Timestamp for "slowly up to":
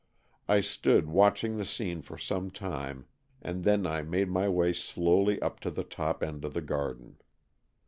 4.73-5.69